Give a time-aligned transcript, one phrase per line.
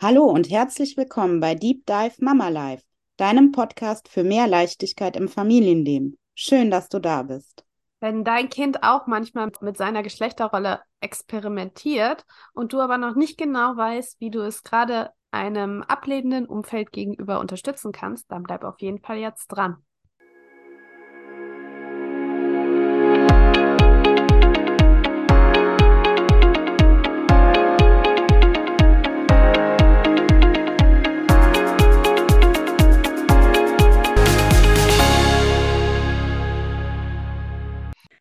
[0.00, 2.84] Hallo und herzlich willkommen bei Deep Dive Mama Life,
[3.16, 6.16] deinem Podcast für mehr Leichtigkeit im Familienleben.
[6.36, 7.64] Schön, dass du da bist.
[7.98, 13.76] Wenn dein Kind auch manchmal mit seiner Geschlechterrolle experimentiert und du aber noch nicht genau
[13.76, 19.00] weißt, wie du es gerade einem ablehnenden Umfeld gegenüber unterstützen kannst, dann bleib auf jeden
[19.00, 19.84] Fall jetzt dran.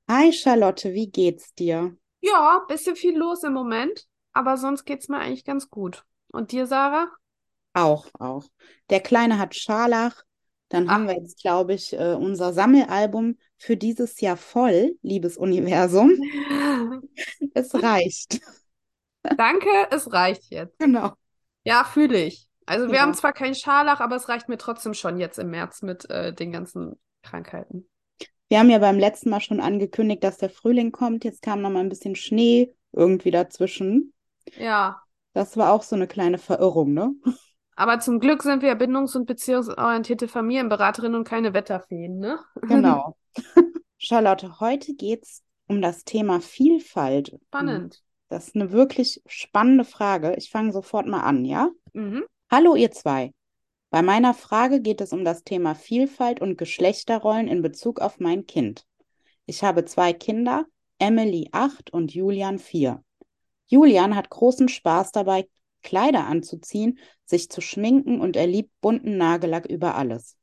[0.09, 1.95] Hi Charlotte, wie geht's dir?
[2.21, 6.05] Ja, bisschen viel los im Moment, aber sonst geht's mir eigentlich ganz gut.
[6.31, 7.07] Und dir, Sarah?
[7.73, 8.45] Auch, auch.
[8.89, 10.23] Der Kleine hat Scharlach.
[10.69, 16.11] Dann haben wir jetzt, glaube ich, äh, unser Sammelalbum für dieses Jahr voll, liebes Universum.
[17.53, 18.39] Es reicht.
[19.35, 20.75] Danke, es reicht jetzt.
[20.79, 21.15] Genau.
[21.65, 22.49] Ja, fühle ich.
[22.65, 23.01] Also wir Ja.
[23.01, 26.33] haben zwar keinen Scharlach, aber es reicht mir trotzdem schon jetzt im März mit äh,
[26.33, 27.89] den ganzen Krankheiten.
[28.49, 31.25] Wir haben ja beim letzten Mal schon angekündigt, dass der Frühling kommt.
[31.25, 34.13] Jetzt kam noch mal ein bisschen Schnee irgendwie dazwischen.
[34.57, 35.01] Ja,
[35.33, 37.13] Das war auch so eine kleine Verirrung, ne?
[37.75, 42.39] aber zum Glück sind wir ja bindungs- und beziehungsorientierte Familienberaterinnen und keine Wetterfeen, ne?
[42.61, 43.15] Genau.
[43.97, 47.37] Charlotte, heute geht's um das Thema Vielfalt.
[47.47, 48.01] Spannend.
[48.29, 50.35] Das ist eine wirklich spannende Frage.
[50.37, 51.69] Ich fange sofort mal an, ja?
[51.93, 52.23] Mhm.
[52.49, 53.33] Hallo, ihr zwei.
[53.89, 58.45] Bei meiner Frage geht es um das Thema Vielfalt und Geschlechterrollen in Bezug auf mein
[58.45, 58.85] Kind.
[59.45, 60.65] Ich habe zwei Kinder,
[60.99, 63.03] Emily acht und Julian vier.
[63.67, 65.47] Julian hat großen Spaß dabei,
[65.83, 70.35] Kleider anzuziehen, sich zu schminken und er liebt bunten Nagellack über alles.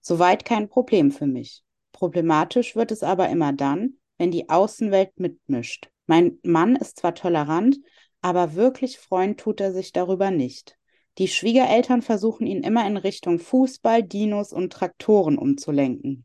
[0.00, 1.62] Soweit kein Problem für mich.
[1.92, 5.90] Problematisch wird es aber immer dann, wenn die Außenwelt mitmischt.
[6.06, 7.78] Mein Mann ist zwar tolerant,
[8.20, 10.76] aber wirklich freuen tut er sich darüber nicht.
[11.18, 16.24] Die Schwiegereltern versuchen ihn immer in Richtung Fußball, Dinos und Traktoren umzulenken.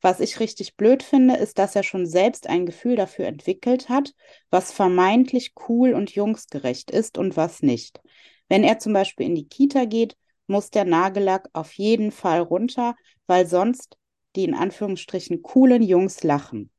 [0.00, 4.14] Was ich richtig blöd finde, ist, dass er schon selbst ein Gefühl dafür entwickelt hat,
[4.50, 8.00] was vermeintlich cool und jungsgerecht ist und was nicht.
[8.48, 10.16] Wenn er zum Beispiel in die Kita geht,
[10.46, 12.94] muss der Nagellack auf jeden Fall runter,
[13.26, 13.96] weil sonst
[14.36, 16.70] die in Anführungsstrichen coolen Jungs lachen.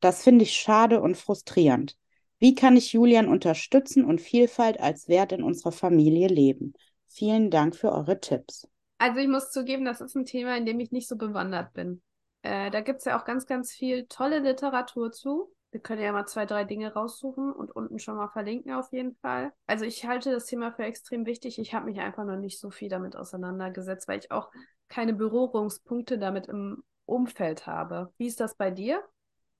[0.00, 1.97] Das finde ich schade und frustrierend.
[2.38, 6.72] Wie kann ich Julian unterstützen und Vielfalt als Wert in unserer Familie leben?
[7.08, 8.68] Vielen Dank für eure Tipps.
[8.98, 12.02] Also ich muss zugeben, das ist ein Thema, in dem ich nicht so bewandert bin.
[12.42, 15.52] Äh, da gibt es ja auch ganz, ganz viel tolle Literatur zu.
[15.70, 19.16] Wir können ja mal zwei, drei Dinge raussuchen und unten schon mal verlinken auf jeden
[19.16, 19.52] Fall.
[19.66, 21.58] Also ich halte das Thema für extrem wichtig.
[21.58, 24.50] Ich habe mich einfach noch nicht so viel damit auseinandergesetzt, weil ich auch
[24.88, 28.12] keine Berührungspunkte damit im Umfeld habe.
[28.16, 29.02] Wie ist das bei dir?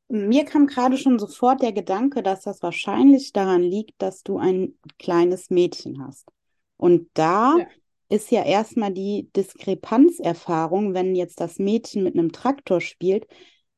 [0.08, 4.78] Mir kam gerade schon sofort der Gedanke, dass das wahrscheinlich daran liegt, dass du ein
[4.98, 6.28] kleines Mädchen hast.
[6.76, 7.69] Und da Ja.
[8.08, 13.26] ist ja erstmal die Diskrepanzerfahrung, wenn jetzt das Mädchen mit einem Traktor spielt,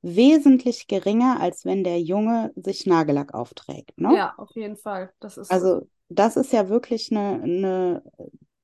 [0.02, 4.16] wesentlich geringer, als wenn der Junge sich Nagellack aufträgt, ne?
[4.16, 5.12] Ja, auf jeden Fall.
[5.20, 5.56] Das ist so.
[5.58, 8.02] Also das ist ja wirklich eine, eine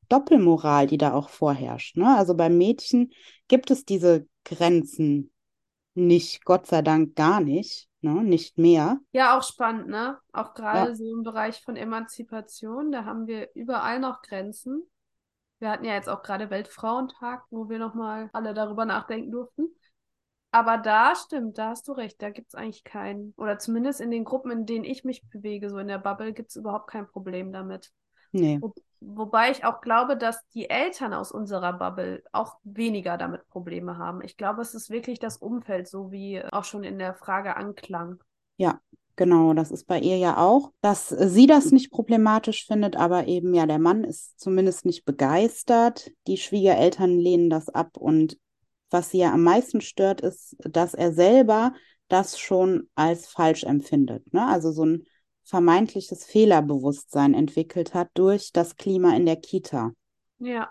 [0.09, 2.17] Doppelmoral, die da auch vorherrscht, ne?
[2.17, 3.13] Also beim Mädchen
[3.49, 5.31] gibt es diese Grenzen
[5.97, 8.23] nicht, Gott sei Dank gar nicht, ne?
[8.23, 9.01] Nicht mehr.
[9.13, 10.19] Ja, auch spannend, ne?
[10.33, 10.95] Auch gerade Ja.
[10.95, 14.83] so im Bereich von Emanzipation, da haben wir überall noch Grenzen.
[15.59, 19.69] Wir hatten ja jetzt auch gerade Weltfrauentag, wo wir nochmal alle darüber nachdenken durften.
[20.51, 24.11] Aber da stimmt, da hast du recht, da gibt es eigentlich keinen, oder zumindest in
[24.11, 27.07] den Gruppen, in denen ich mich bewege, so in der Bubble, gibt es überhaupt kein
[27.07, 27.93] Problem damit.
[28.33, 28.61] Nee.
[29.01, 33.99] Wo, wobei ich auch glaube, dass die Eltern aus unserer Bubble auch weniger damit Probleme
[33.99, 34.23] haben.
[34.23, 38.23] Ich glaube, es ist wirklich das Umfeld, so wie auch schon in der Frage anklang.
[38.57, 38.81] Ja,
[39.17, 43.53] genau, das ist bei ihr ja auch, dass sie das nicht problematisch findet, aber eben
[43.55, 46.11] ja, der Mann ist zumindest nicht begeistert.
[46.27, 48.39] Die Schwiegereltern lehnen das ab und
[48.91, 51.75] was sie ja am meisten stört, ist, dass er selber
[52.09, 54.47] das schon als falsch empfindet, ne?
[54.47, 55.07] Also so ein
[55.47, 59.93] vermeintliches Fehlerbewusstsein entwickelt hat durch das Klima in der Kita.
[60.39, 60.71] Ja.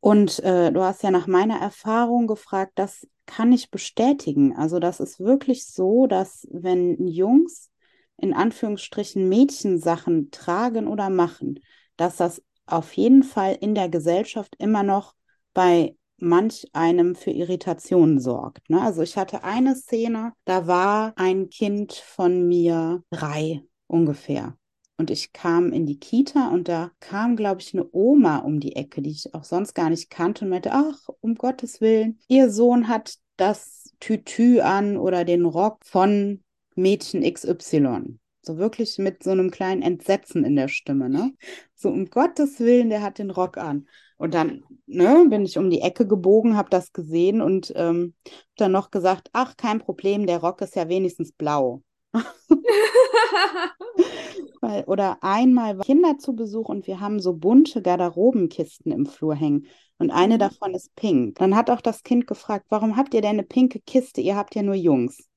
[0.00, 4.56] Und äh, du hast ja nach meiner Erfahrung gefragt, das kann ich bestätigen.
[4.56, 7.70] Also das ist wirklich so, dass wenn Jungs
[8.16, 11.60] in Anführungsstrichen Mädchensachen tragen oder machen,
[11.96, 15.14] dass das auf jeden Fall in der Gesellschaft immer noch
[15.54, 18.68] bei manch einem für Irritationen sorgt.
[18.68, 18.80] Ne?
[18.80, 24.56] Also ich hatte eine Szene, da war ein Kind von mir drei ungefähr.
[24.96, 28.76] Und ich kam in die Kita und da kam, glaube ich, eine Oma um die
[28.76, 32.50] Ecke, die ich auch sonst gar nicht kannte und meinte, ach, um Gottes Willen, ihr
[32.50, 36.42] Sohn hat das Tütü an oder den Rock von
[36.74, 38.18] Mädchen XY.
[38.42, 41.32] So wirklich mit so einem kleinen Entsetzen in der Stimme, ne?
[41.74, 43.86] So um Gottes Willen, der hat den Rock an.
[44.18, 48.12] Und dann ne, bin ich um die Ecke gebogen, habe das gesehen und ähm,
[48.56, 51.82] dann noch gesagt, ach, kein Problem, der Rock ist ja wenigstens blau.
[54.60, 59.34] Weil, oder einmal war Kinder zu Besuch und wir haben so bunte Garderobenkisten im Flur
[59.34, 59.66] hängen.
[59.98, 60.38] Und eine Mhm.
[60.38, 61.36] davon ist pink.
[61.38, 64.20] Dann hat auch das Kind gefragt, warum habt ihr denn eine pinke Kiste?
[64.20, 65.28] Ihr habt ja nur Jungs.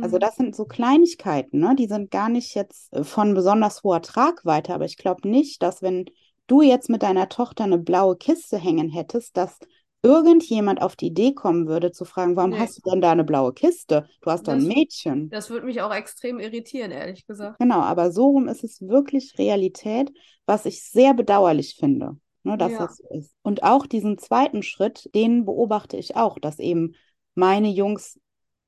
[0.00, 0.20] Also Hm.
[0.20, 1.74] das sind so Kleinigkeiten, ne?
[1.76, 5.82] Die sind gar nicht jetzt äh, von besonders hoher Tragweite, aber ich glaube nicht, dass
[5.82, 6.06] wenn
[6.48, 9.58] du jetzt mit deiner Tochter eine blaue Kiste hängen hättest, dass
[10.04, 12.58] irgendjemand auf die Idee kommen würde zu fragen, warum Nee.
[12.58, 14.06] hast du denn da eine blaue Kiste?
[14.20, 15.30] Du hast doch ein Das- Mädchen.
[15.30, 17.58] Das würde mich auch extrem irritieren, ehrlich gesagt.
[17.58, 20.12] Genau, aber so rum ist es wirklich Realität,
[20.46, 22.78] was ich sehr bedauerlich finde, ne, dass Ja.
[22.80, 23.34] das so ist.
[23.42, 26.94] Und auch diesen zweiten Schritt, den beobachte ich auch, dass eben
[27.34, 28.20] meine Jungs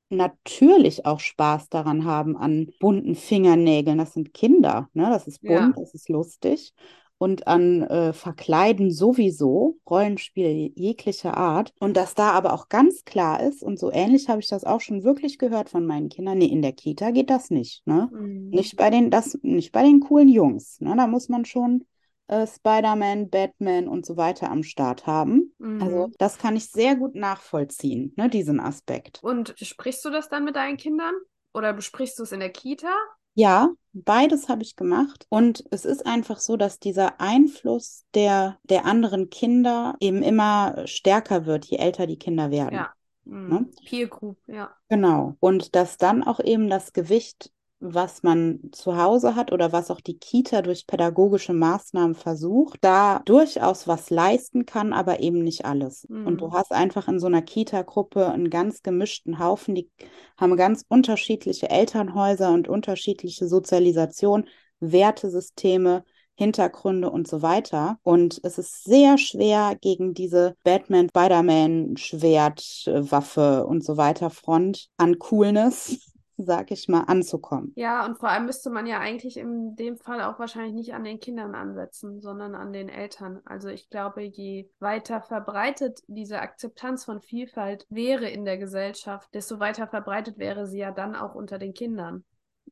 [0.09, 3.97] natürlich auch Spaß daran haben an bunten Fingernägeln.
[3.97, 5.09] Das sind Kinder, ne?
[5.09, 5.59] Das ist Ja.
[5.65, 6.73] bunt, das ist lustig.
[7.19, 11.73] Und an äh, Verkleiden sowieso, Rollenspiele jeglicher Art.
[11.79, 14.81] Und dass da aber auch ganz klar ist, und so ähnlich habe ich das auch
[14.81, 18.09] schon wirklich gehört von meinen Kindern, nee, in der Kita geht das nicht, ne?
[18.11, 18.49] Mhm.
[18.49, 20.95] Nicht bei den, das, nicht bei den coolen Jungs, ne?
[20.95, 21.85] Da muss man schon
[22.27, 25.53] äh, Spider-Man, Batman und so weiter am Start haben.
[25.59, 26.13] Also Mhm.
[26.17, 29.19] das kann ich sehr gut nachvollziehen, ne, diesen Aspekt.
[29.23, 31.13] Und sprichst du das dann mit deinen Kindern?
[31.53, 32.93] Oder besprichst du es in der Kita?
[33.37, 35.27] Ja, beides habe ich gemacht.
[35.29, 41.45] Und es ist einfach so, dass dieser Einfluss der, der anderen Kinder eben immer stärker
[41.45, 42.73] wird, je älter die Kinder werden.
[42.73, 42.93] Ja.
[43.25, 43.49] Mhm.
[43.49, 43.65] Ne?
[43.85, 44.71] Peer Group, ja.
[44.89, 45.35] Genau.
[45.39, 50.01] Und dass dann auch eben das Gewicht, was man zu Hause hat oder was auch
[50.01, 56.07] die Kita durch pädagogische Maßnahmen versucht, da durchaus was leisten kann, aber eben nicht alles.
[56.23, 56.53] Und du Mhm.
[56.53, 59.89] hast einfach in so einer Kita-Gruppe einen ganz gemischten Haufen, die
[60.37, 64.47] haben ganz unterschiedliche Elternhäuser und unterschiedliche Sozialisation,
[64.79, 66.03] Wertesysteme.
[66.39, 67.97] Hintergründe und so weiter.
[68.03, 74.87] Und es ist sehr schwer, gegen diese Batman, Spider-Man, Schwert, Waffe und so weiter Front
[74.97, 75.97] an Coolness,
[76.37, 77.73] sag ich mal, anzukommen.
[77.75, 81.03] Ja, und vor allem müsste man ja eigentlich in dem Fall auch wahrscheinlich nicht an
[81.03, 83.41] den Kindern ansetzen, sondern an den Eltern.
[83.45, 89.59] Also ich glaube, je weiter verbreitet diese Akzeptanz von Vielfalt wäre in der Gesellschaft, desto
[89.59, 92.23] weiter verbreitet wäre sie ja dann auch unter den Kindern.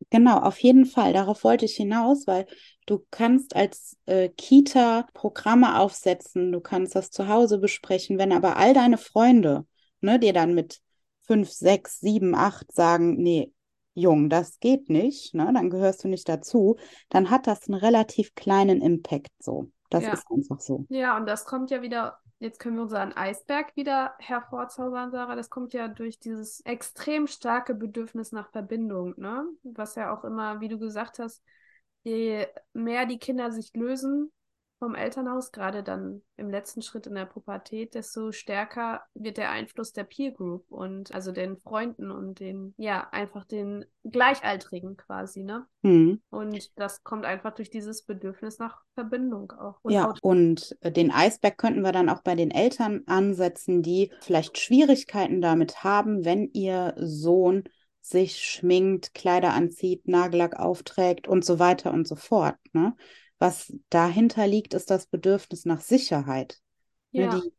[0.09, 1.13] Genau, auf jeden Fall.
[1.13, 2.45] Darauf wollte ich hinaus, weil
[2.85, 8.57] du kannst als äh, Kita Programme aufsetzen, du kannst das zu Hause besprechen, wenn aber
[8.57, 9.65] all deine Freunde,
[10.01, 10.81] ne, dir dann mit
[11.21, 13.51] fünf, sechs, sieben, acht sagen, nee,
[13.95, 16.77] Jung, das geht nicht, ne, dann gehörst du nicht dazu,
[17.09, 19.71] dann hat das einen relativ kleinen Impact so.
[19.89, 20.13] Das Ja.
[20.13, 20.85] ist einfach so.
[20.89, 25.35] Ja, und das kommt ja wieder, jetzt können wir unseren Eisberg wieder hervorzaubern, Sarah.
[25.35, 29.45] Das kommt ja durch dieses extrem starke Bedürfnis nach Verbindung, ne?
[29.63, 31.41] Was ja auch immer, wie du gesagt hast,
[32.03, 34.31] je mehr die Kinder sich lösen
[34.85, 39.93] vom Elternhaus, gerade dann im letzten Schritt in der Pubertät, desto stärker wird der Einfluss
[39.93, 45.65] der Peer Group und also den Freunden und den, ja, einfach den Gleichaltrigen quasi, ne?
[45.81, 46.21] Hm.
[46.29, 49.79] Und das kommt einfach durch dieses Bedürfnis nach Verbindung auch.
[49.81, 54.11] Und Ja, und äh, den Eisberg könnten wir dann auch bei den Eltern ansetzen, die
[54.21, 57.63] vielleicht Schwierigkeiten damit haben, wenn ihr Sohn
[58.01, 62.55] sich schminkt, Kleider anzieht, Nagellack aufträgt und so weiter und so fort.
[62.71, 62.93] Ne?
[63.39, 66.59] Was dahinter liegt, ist das Bedürfnis nach Sicherheit.
[67.11, 67.39] Ne, ja.
[67.39, 67.51] die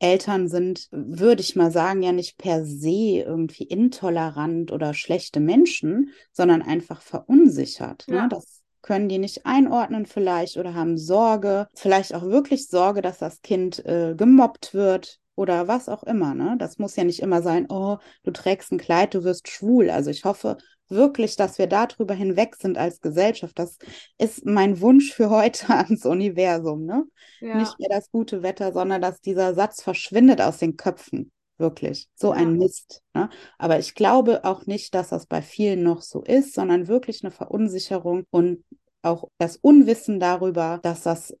[0.00, 6.10] Eltern sind, würde ich mal sagen, ja nicht per se irgendwie intolerant oder schlechte Menschen,
[6.32, 8.06] sondern einfach verunsichert.
[8.08, 8.16] Ne?
[8.16, 8.28] Ja.
[8.28, 13.42] Das können die nicht einordnen vielleicht oder haben Sorge, vielleicht auch wirklich Sorge, dass das
[13.42, 16.34] Kind äh, gemobbt wird oder was auch immer.
[16.34, 16.56] Ne?
[16.58, 19.90] Das muss ja nicht immer sein, oh, du trägst ein Kleid, du wirst schwul.
[19.90, 20.56] Also ich hoffe
[20.90, 23.58] wirklich, dass wir darüber hinweg sind als Gesellschaft.
[23.58, 23.78] Das
[24.18, 26.84] ist mein Wunsch für heute ans Universum.
[26.84, 27.04] Ne?
[27.40, 27.56] Ja.
[27.56, 31.30] nicht mehr das gute Wetter, sondern dass dieser Satz verschwindet aus den Köpfen.
[31.58, 32.08] Wirklich.
[32.14, 32.34] So Ja.
[32.34, 33.02] ein Mist.
[33.14, 33.28] Ne?
[33.58, 37.30] Aber ich glaube auch nicht, dass das bei vielen noch so ist, sondern wirklich eine
[37.30, 38.64] Verunsicherung und
[39.02, 41.34] auch das Unwissen darüber, dass das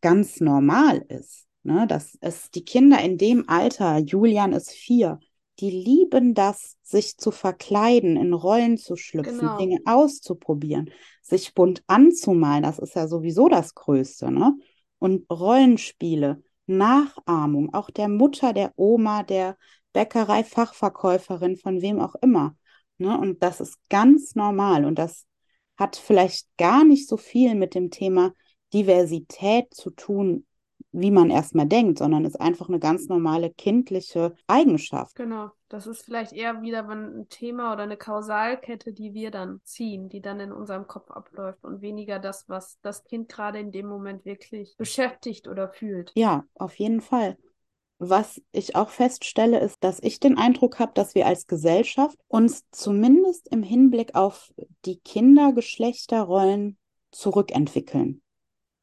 [0.00, 1.46] ganz normal ist.
[1.62, 1.86] Ne?
[1.86, 5.18] Dass es die Kinder in dem Alter, Julian ist vier,
[5.60, 9.58] die lieben das, sich zu verkleiden, in Rollen zu schlüpfen, Genau.
[9.58, 10.90] Dinge auszuprobieren,
[11.22, 12.62] sich bunt anzumalen.
[12.62, 14.56] Das ist ja sowieso das Größte, ne?
[14.98, 19.56] Und Rollenspiele, Nachahmung, auch der Mutter, der Oma, der
[19.92, 22.56] Bäckerei-Fachverkäuferin, von wem auch immer.
[22.98, 23.18] Ne?
[23.18, 24.84] Und das ist ganz normal.
[24.84, 25.26] Und das
[25.76, 28.32] hat vielleicht gar nicht so viel mit dem Thema
[28.72, 30.46] Diversität zu tun,
[30.94, 35.16] wie man erstmal denkt, sondern ist einfach eine ganz normale kindliche Eigenschaft.
[35.16, 40.08] Genau, Das ist vielleicht eher wieder ein Thema oder eine Kausalkette, die wir dann ziehen,
[40.08, 43.86] die dann in unserem Kopf abläuft und weniger das, was das Kind gerade in dem
[43.86, 46.12] Moment wirklich beschäftigt oder fühlt.
[46.14, 47.36] Ja, auf jeden Fall.
[47.98, 52.64] Was ich auch feststelle, ist, dass ich den Eindruck habe, dass wir als Gesellschaft uns
[52.70, 54.52] zumindest im Hinblick auf
[54.84, 56.76] die Kindergeschlechterrollen
[57.12, 58.20] zurückentwickeln.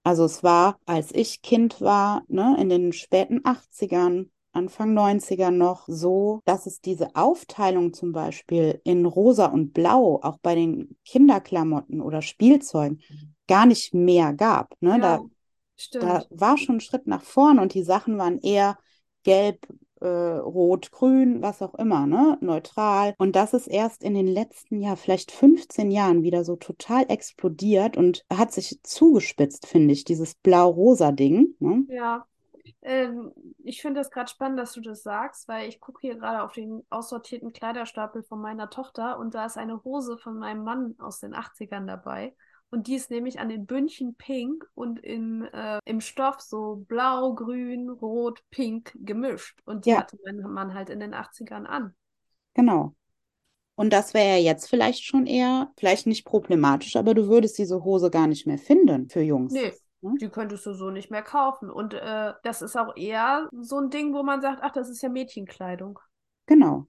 [0.03, 5.85] Also es war, als ich Kind war, ne, in den späten 80ern, Anfang 90er noch
[5.87, 12.01] so, dass es diese Aufteilung zum Beispiel in rosa und blau, auch bei den Kinderklamotten
[12.01, 13.01] oder Spielzeugen,
[13.47, 14.75] gar nicht mehr gab.
[14.81, 14.99] Ne?
[14.99, 15.19] Ja, da,
[15.99, 18.77] da war schon ein Schritt nach vorn und die Sachen waren eher
[19.23, 19.65] gelb,
[20.01, 22.37] äh, rot, grün, was auch immer, ne?
[22.41, 23.13] Neutral.
[23.17, 27.97] Und das ist erst in den letzten Jahr, vielleicht 15 Jahren wieder so total explodiert
[27.97, 31.55] und hat sich zugespitzt, finde ich, dieses blau-rosa Ding.
[31.59, 31.85] Ne?
[31.89, 32.25] Ja.
[32.83, 33.31] Ähm,
[33.63, 36.53] ich finde das gerade spannend, dass du das sagst, weil ich gucke hier gerade auf
[36.53, 41.19] den aussortierten Kleiderstapel von meiner Tochter und da ist eine Hose von meinem Mann aus
[41.19, 42.35] den 80ern dabei.
[42.71, 47.33] Und die ist nämlich an den Bündchen pink und in, äh, im Stoff so blau,
[47.33, 49.59] grün, rot, pink gemischt.
[49.65, 49.99] Und die Ja.
[49.99, 51.93] hatte Mann halt in den 80ern an.
[52.53, 52.95] Genau.
[53.75, 57.83] Und das wäre ja jetzt vielleicht schon eher, vielleicht nicht problematisch, aber du würdest diese
[57.83, 59.53] Hose gar nicht mehr finden für Jungs.
[59.53, 59.73] Nee,
[60.03, 60.15] Ne?
[60.19, 61.69] die könntest du so nicht mehr kaufen.
[61.69, 65.01] Und äh, das ist auch eher so ein Ding, wo man sagt, ach, das ist
[65.03, 65.99] ja Mädchenkleidung.
[66.47, 66.87] Genau.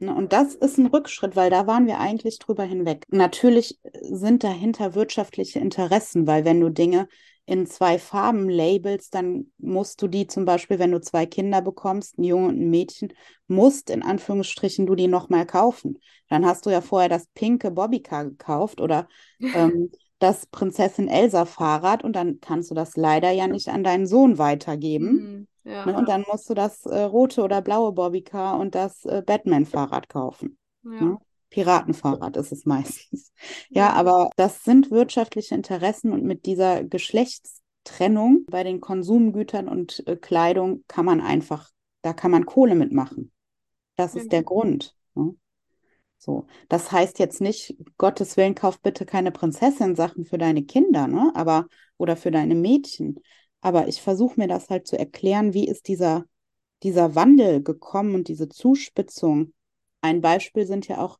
[0.00, 3.04] Ne, Und das ist ein Rückschritt, weil da waren wir eigentlich drüber hinweg.
[3.10, 7.08] Natürlich sind dahinter wirtschaftliche Interessen, weil wenn du Dinge
[7.46, 12.18] in zwei Farben labelst, dann musst du die zum Beispiel, wenn du zwei Kinder bekommst,
[12.18, 13.12] ein Junge und ein Mädchen,
[13.48, 15.98] musst in Anführungsstrichen du die nochmal kaufen.
[16.28, 19.08] Dann hast du ja vorher das pinke Bobbycar gekauft oder
[19.52, 19.90] ähm,
[20.20, 24.38] das Prinzessin Elsa Fahrrad und dann kannst du das leider ja nicht an deinen Sohn
[24.38, 25.28] weitergeben.
[25.30, 25.96] Hm, ja, Ne?
[25.96, 30.58] Und dann musst du das äh, rote oder blaue Bobbycar und das äh, Batman-Fahrrad kaufen.
[30.82, 31.18] ja, Ne?
[31.50, 33.32] Piratenfahrrad ist es meistens.
[33.70, 40.16] Ja, aber das sind wirtschaftliche Interessen und mit dieser Geschlechtstrennung bei den Konsumgütern und äh,
[40.16, 41.70] Kleidung kann man einfach,
[42.02, 43.32] da kann man Kohle mitmachen.
[43.96, 44.50] Das ist der Genau.
[44.50, 44.96] Grund.
[45.14, 45.34] Ne?
[46.18, 51.30] So, das heißt jetzt nicht, Gottes Willen, kauf bitte keine Prinzessin-Sachen für deine Kinder, ne?
[51.34, 53.20] Aber oder für deine Mädchen.
[53.60, 56.24] Aber ich versuche mir das halt zu erklären, wie ist dieser,
[56.82, 59.52] dieser Wandel gekommen und diese Zuspitzung.
[60.00, 61.18] Ein Beispiel sind ja auch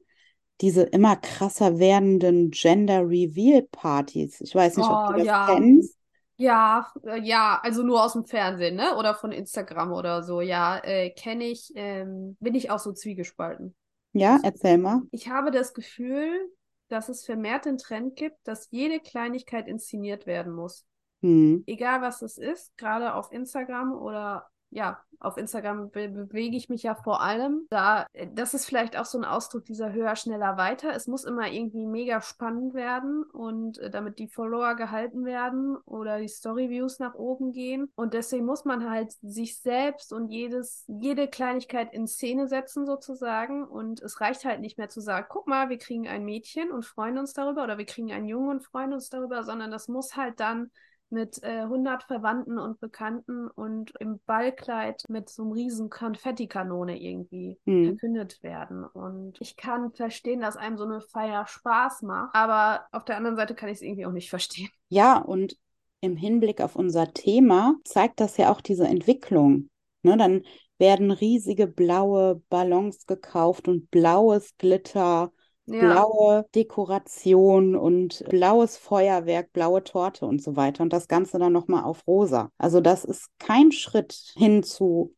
[0.60, 4.40] diese immer krasser werdenden Gender Reveal Partys.
[4.40, 5.46] Ich weiß nicht, ob Oh, du das ja.
[5.46, 5.96] kennst.
[6.36, 8.96] Ja, äh, ja, also nur aus dem Fernsehen, ne?
[8.96, 10.40] Oder von Instagram oder so.
[10.40, 13.74] Ja, äh, kenne ich, ähm, bin ich auch so zwiegespalten.
[14.12, 15.02] Ja, erzähl mal.
[15.10, 16.50] Ich habe das Gefühl,
[16.88, 20.86] dass es vermehrt den Trend gibt, dass jede Kleinigkeit inszeniert werden muss.
[21.22, 21.64] Hm.
[21.66, 26.82] Egal was es ist, gerade auf Instagram oder ja, auf Instagram be bewege ich mich
[26.82, 27.66] ja vor allem.
[27.70, 30.94] Da, äh, das ist vielleicht auch so ein Ausdruck dieser höher, schneller, weiter.
[30.94, 36.18] Es muss immer irgendwie mega spannend werden und äh, damit die Follower gehalten werden oder
[36.20, 37.90] die Storyviews nach oben gehen.
[37.96, 43.64] Und deswegen muss man halt sich selbst und jedes, jede Kleinigkeit in Szene setzen sozusagen.
[43.64, 46.84] Und es reicht halt nicht mehr zu sagen, guck mal, wir kriegen ein Mädchen und
[46.84, 50.14] freuen uns darüber oder wir kriegen einen Jungen und freuen uns darüber, sondern das muss
[50.14, 50.70] halt dann
[51.10, 57.58] mit äh, 100 Verwandten und Bekannten und im Ballkleid mit so einem riesen Konfettikanone irgendwie
[57.66, 57.98] Hm.
[57.98, 58.84] verkündet werden.
[58.84, 63.36] Und ich kann verstehen, dass einem so eine Feier Spaß macht, aber auf der anderen
[63.36, 64.68] Seite kann ich es irgendwie auch nicht verstehen.
[64.88, 65.56] Ja, und
[66.00, 69.68] im Hinblick auf unser Thema zeigt das ja auch diese Entwicklung.
[70.02, 70.42] Ne, dann
[70.78, 75.32] werden riesige blaue Ballons gekauft und blaues Glitter,
[75.70, 80.82] Ja, blaue Dekoration und blaues Feuerwerk, blaue Torte und so weiter.
[80.82, 82.50] Und das Ganze dann nochmal auf rosa.
[82.58, 85.14] Also das ist kein Schritt hin zu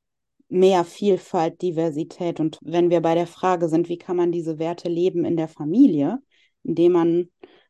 [0.48, 2.40] mehr Vielfalt, Diversität.
[2.40, 5.48] Und wenn wir bei der Frage sind, wie kann man diese Werte leben in der
[5.48, 6.18] Familie,
[6.64, 7.28] indem man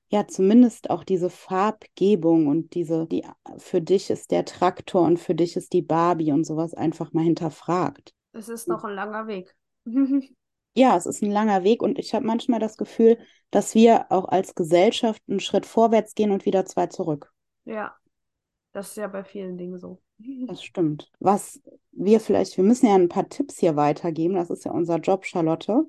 [0.09, 3.25] ja zumindest auch diese Farbgebung und diese, die
[3.59, 7.25] für dich ist der Traktor und für dich ist die Barbie und sowas einfach mal
[7.25, 8.15] hinterfragt.
[8.33, 9.55] es ist noch ein langer Weg.
[10.75, 13.19] Ja, es ist ein langer Weg und ich habe manchmal das Gefühl,
[13.50, 17.33] dass wir auch als Gesellschaft einen Schritt vorwärts gehen und wieder zwei zurück.
[17.65, 17.95] Ja,
[18.73, 20.00] das ist ja bei vielen Dingen so.
[20.47, 21.11] Das stimmt.
[21.19, 21.61] Was
[21.93, 25.25] wir vielleicht, wir müssen ja ein paar Tipps hier weitergeben, das ist ja unser Job,
[25.25, 25.87] Charlotte.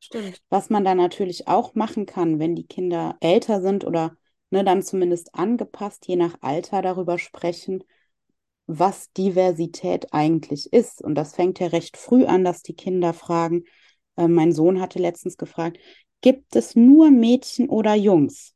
[0.00, 0.42] Stimmt.
[0.50, 4.16] Was man da natürlich auch machen kann, wenn die Kinder älter sind oder
[4.50, 7.84] ne, dann zumindest angepasst, je nach Alter darüber sprechen,
[8.66, 11.02] was Diversität eigentlich ist.
[11.02, 13.64] Und das fängt ja recht früh an, dass die Kinder fragen.
[14.16, 15.78] Äh, mein Sohn hatte letztens gefragt,
[16.20, 18.54] gibt es nur Mädchen oder Jungs?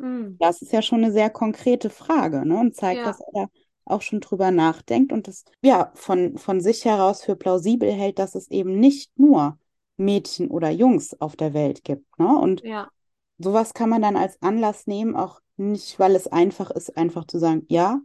[0.00, 2.58] Mm, Das ist ja schon eine sehr konkrete Frage, ne?
[2.58, 3.10] Und zeigt, Ja.
[3.10, 3.48] dass er
[3.84, 8.34] auch schon drüber nachdenkt und es ja von, von sich heraus für plausibel hält, dass
[8.34, 9.58] es eben nicht nur
[9.96, 12.18] Mädchen oder Jungs auf der Welt gibt.
[12.18, 12.26] Ne?
[12.38, 12.90] Und Ja,
[13.38, 17.38] sowas kann man dann als Anlass nehmen, auch nicht, weil es einfach ist, einfach zu
[17.38, 18.00] sagen, ja,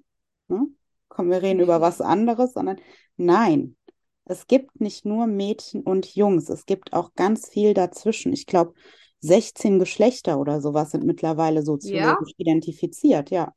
[0.47, 0.67] ne?
[1.09, 2.79] Komm, wir reden über was anderes, sondern
[3.17, 3.75] nein,
[4.29, 8.31] es gibt nicht nur Mädchen und Jungs, es gibt auch ganz viel dazwischen.
[8.31, 8.73] Ich glaube,
[9.21, 13.53] 16 Geschlechter oder sowas sind mittlerweile ja, soziologisch identifiziert, ja.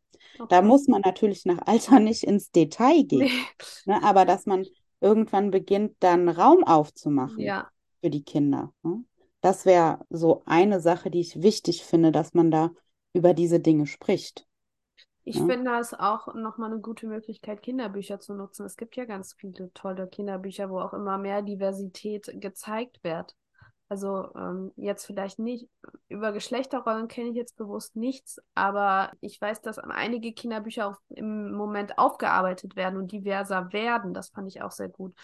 [0.49, 0.67] Da okay.
[0.67, 3.47] muss man natürlich nach Alter nicht ins Detail gehen, Nee.
[3.85, 4.03] ne?
[4.03, 4.65] Aber dass man
[5.01, 7.69] irgendwann beginnt, dann Raum aufzumachen Ja,
[8.01, 8.73] für die Kinder.
[8.83, 9.05] Ne?
[9.43, 12.71] Das wäre so eine Sache, die ich wichtig finde, dass man da
[13.13, 14.47] über diese Dinge spricht.
[15.25, 15.45] Ich Ne?
[15.45, 18.67] finde das auch nochmal eine gute Möglichkeit, Kinderbücher zu nutzen.
[18.67, 23.37] Es gibt ja ganz viele tolle Kinderbücher, wo auch immer mehr Diversität gezeigt wird.
[23.89, 25.69] Also ähm, jetzt vielleicht nicht,
[26.09, 31.53] über Geschlechterrollen kenne ich jetzt bewusst nichts, aber ich weiß, dass einige Kinderbücher auch im
[31.53, 34.15] Moment aufgearbeitet werden und diverser werden.
[34.15, 35.15] Das fand ich auch sehr gut.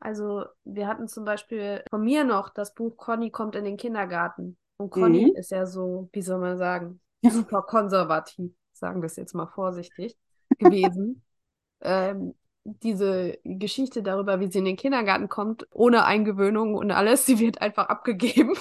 [0.00, 4.58] Also wir hatten zum Beispiel von mir noch das Buch Conny kommt in den Kindergarten.
[4.76, 5.30] Und Conny Mhm.
[5.34, 7.30] ist ja so, wie soll man sagen, Ja.
[7.30, 10.16] super konservativ, sagen es jetzt mal vorsichtig,
[10.58, 11.22] gewesen.
[11.80, 17.38] ähm, diese Geschichte darüber, wie sie in den Kindergarten kommt, ohne Eingewöhnung und alles, sie
[17.38, 18.54] wird einfach abgegeben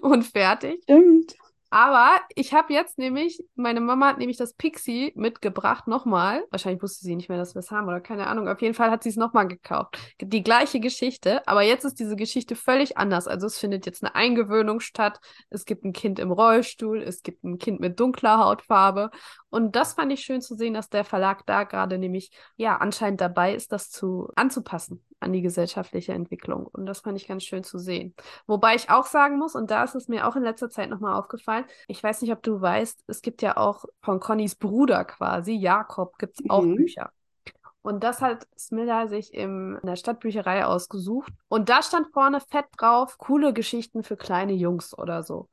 [0.00, 0.82] und fertig.
[0.84, 1.36] Stimmt.
[1.70, 6.44] Aber ich habe jetzt nämlich, meine Mama hat nämlich das Pixie mitgebracht, nochmal.
[6.50, 8.48] Wahrscheinlich wusste sie nicht mehr, dass wir es haben oder keine Ahnung.
[8.48, 9.98] Auf jeden Fall hat sie es nochmal gekauft.
[10.20, 13.26] Die gleiche Geschichte, aber jetzt ist diese Geschichte völlig anders.
[13.28, 15.20] Also es findet jetzt eine Eingewöhnung statt.
[15.50, 19.10] Es gibt ein Kind im Rollstuhl, es gibt ein Kind mit dunkler Hautfarbe.
[19.50, 23.20] Und das fand ich schön zu sehen, dass der Verlag da gerade nämlich, ja, anscheinend
[23.20, 26.66] dabei ist, das zu anzupassen an die gesellschaftliche Entwicklung.
[26.66, 28.14] Und das fand ich ganz schön zu sehen.
[28.46, 31.14] Wobei ich auch sagen muss, und da ist es mir auch in letzter Zeit nochmal
[31.14, 35.52] aufgefallen, ich weiß nicht, ob du weißt, es gibt ja auch von Connys Bruder quasi,
[35.54, 36.74] Jakob, gibt es auch Mhm.
[36.74, 37.12] Bücher.
[37.82, 41.32] Und das hat Smilla sich im, in der Stadtbücherei ausgesucht.
[41.48, 45.48] Und da stand vorne fett drauf, coole Geschichten für kleine Jungs oder so.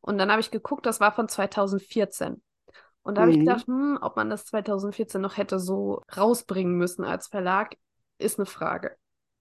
[0.00, 2.42] Und dann habe ich geguckt, das war von 2014.
[3.02, 3.40] Und da habe ich Mhm.
[3.40, 7.76] gedacht, hm, ob man das 2014 noch hätte so rausbringen müssen als Verlag,
[8.18, 8.96] ist eine Frage,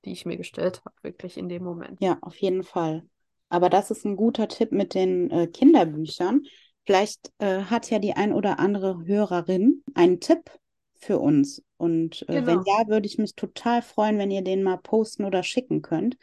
[0.05, 1.99] die ich mir gestellt habe, wirklich in dem Moment.
[1.99, 3.07] Ja, auf jeden Fall.
[3.49, 6.43] Aber das ist ein guter Tipp mit den äh, Kinderbüchern.
[6.85, 10.51] Vielleicht äh, hat ja die ein oder andere Hörerin einen Tipp
[10.99, 11.63] für uns.
[11.77, 12.63] Und äh, wenn Genau.
[12.65, 16.17] ja, würde ich mich total freuen, wenn ihr den mal posten oder schicken könnt,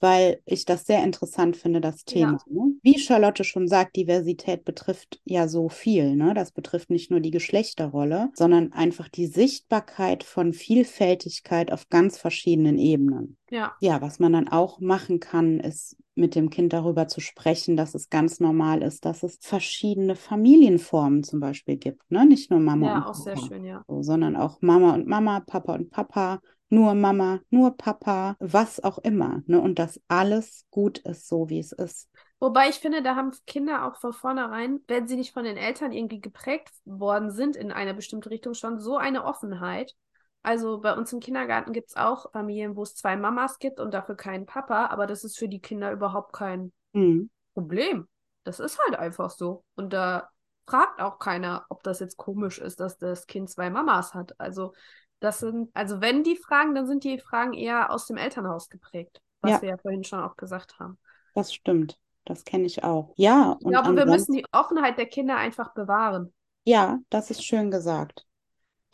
[0.00, 2.32] weil ich das sehr interessant finde, das Thema.
[2.32, 2.72] Ja, Ne?
[2.82, 6.16] Wie Charlotte schon sagt, Diversität betrifft ja so viel.
[6.16, 6.32] Ne?
[6.32, 12.78] Das betrifft nicht nur die Geschlechterrolle, sondern einfach die Sichtbarkeit von Vielfältigkeit auf ganz verschiedenen
[12.78, 13.36] Ebenen.
[13.50, 17.76] ja, Ja, was man dann auch machen kann, ist mit dem Kind darüber zu sprechen,
[17.76, 22.10] dass es ganz normal ist, dass es verschiedene Familienformen zum Beispiel gibt.
[22.10, 22.26] Ne?
[22.26, 23.84] Nicht nur Mama ja, und auch sehr Papa, schön, ja.
[23.88, 28.98] so, sondern auch Mama und Mama, Papa und Papa, nur Mama, nur Papa, was auch
[28.98, 29.42] immer.
[29.46, 29.60] Ne?
[29.60, 32.08] Und dass alles gut ist, so wie es ist.
[32.38, 35.92] Wobei ich finde, da haben Kinder auch von vornherein, wenn sie nicht von den Eltern
[35.92, 39.94] irgendwie geprägt worden sind in eine bestimmte Richtung, schon so eine Offenheit.
[40.42, 43.92] Also bei uns im Kindergarten gibt es auch Familien, wo es zwei Mamas gibt und
[43.92, 47.28] dafür keinen Papa, aber das ist für die Kinder überhaupt kein Mhm.
[47.54, 48.08] Problem.
[48.44, 49.64] Das ist halt einfach so.
[49.76, 50.30] Und da
[50.66, 54.38] fragt auch keiner, ob das jetzt komisch ist, dass das Kind zwei Mamas hat.
[54.40, 54.74] Also
[55.20, 59.20] das sind, also wenn die fragen, dann sind die Fragen eher aus dem Elternhaus geprägt,
[59.42, 60.98] was Ja, wir ja vorhin schon auch gesagt haben.
[61.34, 61.98] das stimmt.
[62.24, 63.14] Das kenne ich auch.
[63.16, 66.32] Ja, Ich glaube, wir müssen die Offenheit der Kinder einfach bewahren.
[66.64, 68.26] ja, das ist schön gesagt.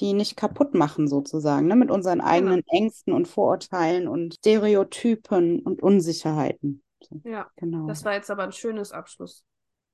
[0.00, 1.76] Die nicht kaputt machen, sozusagen, ne?
[1.76, 2.30] Mit unseren Genau.
[2.30, 6.82] eigenen Ängsten und Vorurteilen und Stereotypen und Unsicherheiten.
[7.02, 7.86] So, Ja, genau.
[7.88, 9.44] das war jetzt aber ein schönes Abschlusswort,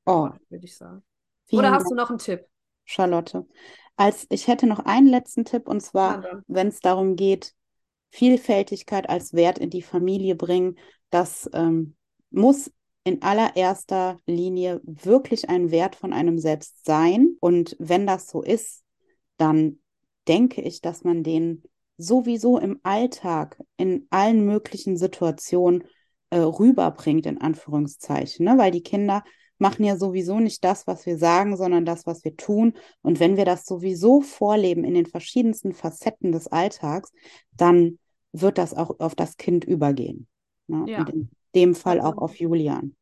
[0.06, 1.02] Oh, würde ich sagen.
[1.50, 2.46] Oder hast du noch einen Tipp?
[2.84, 3.46] Charlotte.
[3.96, 6.44] Als ich hätte noch einen letzten Tipp, und zwar, dann.
[6.46, 7.54] wenn es darum geht,
[8.10, 10.78] Vielfältigkeit als Wert in die Familie bringen,
[11.10, 11.96] das ähm,
[12.30, 12.72] muss
[13.04, 17.36] in allererster Linie wirklich ein Wert von einem selbst sein.
[17.40, 18.84] Und wenn das so ist,
[19.38, 19.80] dann
[20.28, 21.62] denke ich, dass man den
[21.98, 25.84] sowieso im Alltag, in allen möglichen Situationen
[26.30, 28.56] äh, rüberbringt, in Anführungszeichen, ne?
[28.58, 29.22] Weil die Kinder
[29.58, 32.74] machen ja sowieso nicht das, was wir sagen, sondern das, was wir tun.
[33.02, 37.12] Und wenn wir das sowieso vorleben in den verschiedensten Facetten des Alltags,
[37.52, 37.98] dann
[38.32, 40.26] wird das auch auf das Kind übergehen.
[40.66, 40.84] Ne?
[40.88, 42.96] Ja, Und in dem Fall auch auf Julian.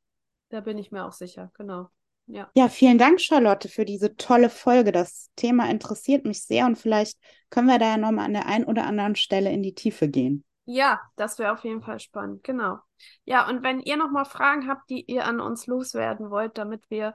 [0.50, 1.50] da bin ich mir auch sicher.
[1.56, 1.88] Genau.
[2.32, 2.50] Ja.
[2.54, 4.92] Ja, vielen Dank, Charlotte, für diese tolle Folge.
[4.92, 7.18] Das Thema interessiert mich sehr und vielleicht
[7.50, 10.44] können wir da ja nochmal an der einen oder anderen Stelle in die Tiefe gehen.
[10.64, 12.44] Ja, das wäre auf jeden Fall spannend.
[12.44, 12.78] Genau.
[13.24, 17.14] Ja, und wenn ihr nochmal Fragen habt, die ihr an uns loswerden wollt, damit wir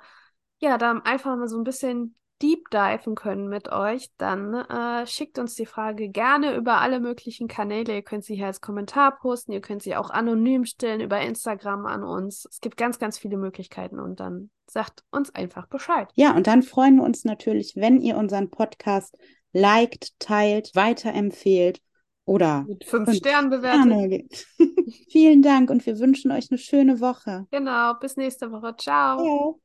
[0.59, 5.39] ja da einfach mal so ein bisschen deep diven können mit euch, dann äh, schickt
[5.39, 7.95] uns die Frage gerne über alle möglichen Kanäle.
[7.95, 11.85] Ihr könnt sie hier als Kommentar posten, ihr könnt sie auch anonym stellen über Instagram
[11.85, 12.47] an uns.
[12.49, 16.09] Es gibt ganz, ganz viele Möglichkeiten und dann sagt uns einfach Bescheid.
[16.15, 19.17] Ja, und dann freuen wir uns natürlich, wenn ihr unseren Podcast
[19.53, 21.81] liked, teilt, weiterempfehlt
[22.25, 24.45] oder mit fünf, fünf Sternen bewertet.
[25.09, 27.45] Vielen Dank und wir wünschen euch eine schöne Woche.
[27.51, 28.75] Genau, bis nächste Woche.
[28.77, 29.17] Ciao.
[29.19, 29.61] Ciao.